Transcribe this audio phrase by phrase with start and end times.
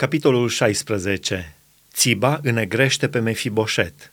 [0.00, 1.56] Capitolul 16.
[1.92, 4.12] Țiba înegrește pe Mefiboset.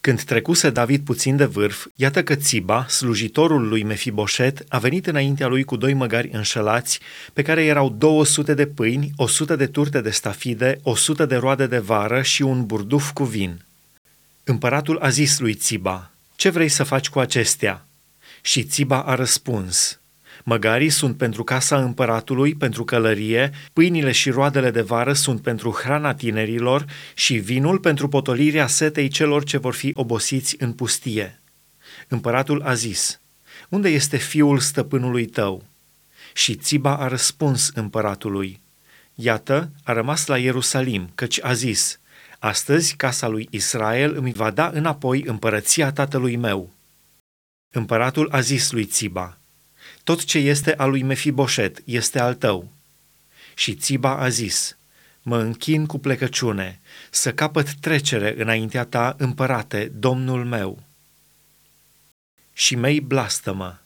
[0.00, 5.46] Când trecuse David puțin de vârf, iată că Țiba, slujitorul lui Mefiboset, a venit înaintea
[5.46, 7.00] lui cu doi măgari înșelați,
[7.32, 11.78] pe care erau 200 de pâini, 100 de turte de stafide, 100 de roade de
[11.78, 13.64] vară și un burduf cu vin.
[14.44, 17.86] Împăratul a zis lui Țiba, ce vrei să faci cu acestea?
[18.40, 19.99] Și Țiba a răspuns,
[20.44, 26.14] Măgarii sunt pentru casa împăratului, pentru călărie, pâinile și roadele de vară sunt pentru hrana
[26.14, 31.40] tinerilor și vinul pentru potolirea setei celor ce vor fi obosiți în pustie.
[32.08, 33.20] Împăratul a zis,
[33.68, 35.64] Unde este fiul stăpânului tău?
[36.34, 38.60] Și Țiba a răspuns împăratului,
[39.14, 42.00] Iată, a rămas la Ierusalim, căci a zis,
[42.38, 46.72] Astăzi casa lui Israel îmi va da înapoi împărăția tatălui meu.
[47.74, 49.38] Împăratul a zis lui Țiba,
[50.04, 52.68] tot ce este al lui Mefiboset este al tău.
[53.54, 54.76] Și Țiba a zis,
[55.22, 60.82] mă închin cu plecăciune, să capăt trecere înaintea ta, împărate, domnul meu.
[62.52, 63.80] Și mei blastămă.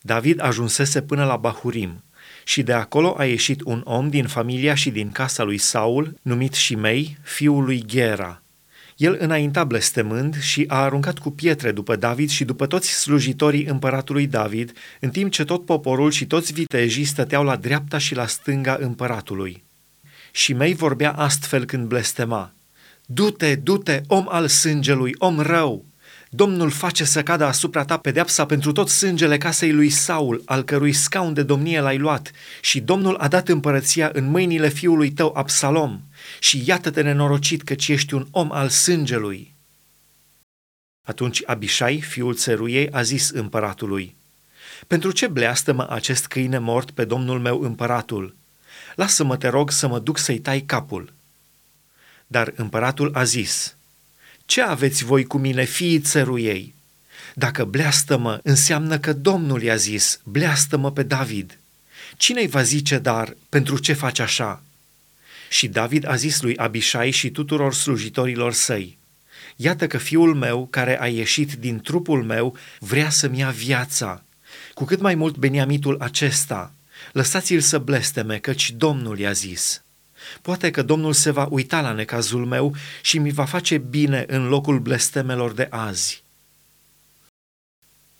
[0.00, 2.02] David ajunsese până la Bahurim
[2.44, 6.54] și de acolo a ieșit un om din familia și din casa lui Saul, numit
[6.54, 8.42] Shimei, fiul lui Gera,
[9.00, 14.26] el înainta blestemând și a aruncat cu pietre după David și după toți slujitorii împăratului
[14.26, 18.76] David, în timp ce tot poporul și toți vitejii stăteau la dreapta și la stânga
[18.80, 19.62] împăratului.
[20.32, 22.52] Și mei vorbea astfel când blestema,
[23.06, 25.84] Du-te, du-te, om al sângelui, om rău!
[26.32, 30.92] Domnul face să cadă asupra ta pedeapsa pentru tot sângele casei lui Saul, al cărui
[30.92, 36.00] scaun de domnie l-ai luat, și Domnul a dat împărăția în mâinile fiului tău Absalom.
[36.38, 39.54] Și iată-te nenorocit căci ești un om al sângelui.
[41.06, 44.16] Atunci Abishai, fiul țăruiei, a zis împăratului,
[44.86, 48.36] Pentru ce bleastă-mă acest câine mort pe domnul meu împăratul?
[48.94, 51.12] Lasă-mă, te rog, să mă duc să-i tai capul.
[52.26, 53.74] Dar împăratul a zis,
[54.50, 56.74] ce aveți voi cu mine, fiii țăruiei?
[57.34, 61.58] Dacă bleastă-mă, înseamnă că Domnul i-a zis, bleastă-mă pe David.
[62.16, 64.62] Cine-i va zice, dar, pentru ce faci așa?
[65.48, 68.98] Și David a zis lui Abishai și tuturor slujitorilor săi,
[69.56, 74.24] Iată că fiul meu, care a ieșit din trupul meu, vrea să-mi ia viața.
[74.74, 76.74] Cu cât mai mult Beniamitul acesta,
[77.12, 79.82] lăsați-l să blesteme, căci Domnul i-a zis.
[80.42, 84.48] Poate că Domnul se va uita la necazul meu și mi va face bine în
[84.48, 86.22] locul blestemelor de azi.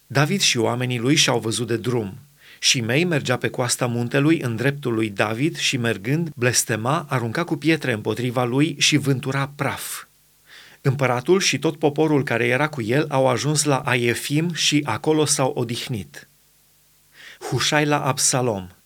[0.07, 2.19] David și oamenii lui și-au văzut de drum.
[2.59, 7.57] Și mei mergea pe coasta muntelui în dreptul lui David și mergând, blestema, arunca cu
[7.57, 10.05] pietre împotriva lui și vântura praf.
[10.81, 15.53] Împăratul și tot poporul care era cu el au ajuns la Aiefim și acolo s-au
[15.57, 16.29] odihnit.
[17.51, 18.69] Hușai la Absalom–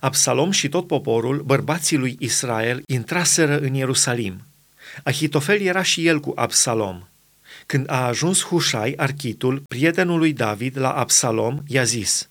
[0.00, 4.42] Absalom și tot poporul, bărbații lui Israel, intraseră în Ierusalim.
[5.04, 7.02] Ahitofel era și el cu Absalom.
[7.66, 12.28] Când a ajuns Hușai, architul, prietenul lui David, la Absalom, i-a zis,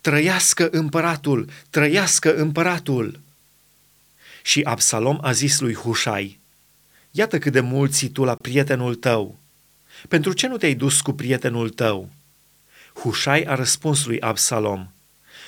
[0.00, 1.48] Trăiască împăratul!
[1.70, 3.20] Trăiască împăratul!
[4.42, 6.38] Și Absalom a zis lui Hușai,
[7.10, 9.38] Iată cât de mult ții tu la prietenul tău.
[10.08, 12.08] Pentru ce nu te-ai dus cu prietenul tău?
[12.94, 14.88] Hușai a răspuns lui Absalom,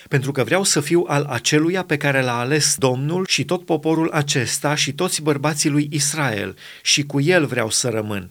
[0.08, 4.10] pentru că vreau să fiu al aceluia pe care l-a ales Domnul și tot poporul
[4.10, 8.30] acesta și toți bărbații lui Israel și cu el vreau să rămân.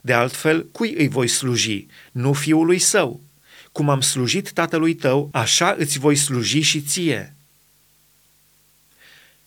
[0.00, 1.86] De altfel, cui îi voi sluji?
[2.12, 3.20] Nu fiului său.
[3.72, 7.34] Cum am slujit tatălui tău, așa îți voi sluji și ție.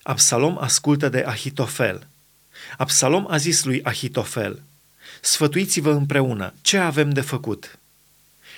[0.03, 2.07] Absalom ascultă de Ahitofel.
[2.77, 4.61] Absalom a zis lui Ahitofel,
[5.21, 7.79] Sfătuiți-vă împreună, ce avem de făcut?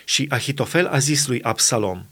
[0.06, 2.06] Și Ahitofel a zis lui Absalom,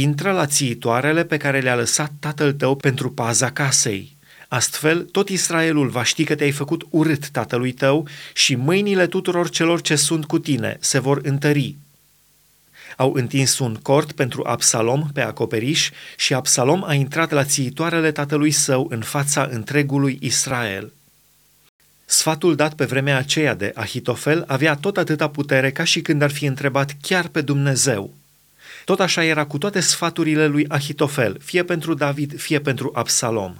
[0.00, 4.16] intră la țiitoarele pe care le-a lăsat tatăl tău pentru paza casei.
[4.48, 9.80] Astfel, tot Israelul va ști că te-ai făcut urât tatălui tău și mâinile tuturor celor
[9.80, 11.76] ce sunt cu tine se vor întări.
[12.96, 18.50] Au întins un cort pentru Absalom pe acoperiș și Absalom a intrat la țiitoarele tatălui
[18.50, 20.92] său în fața întregului Israel.
[22.04, 26.30] Sfatul dat pe vremea aceea de Ahitofel avea tot atâta putere ca și când ar
[26.30, 28.10] fi întrebat chiar pe Dumnezeu–
[28.84, 33.54] tot așa era cu toate sfaturile lui Ahitofel, fie pentru David, fie pentru Absalom.